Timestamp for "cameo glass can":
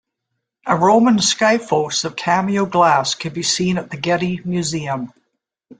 2.15-3.33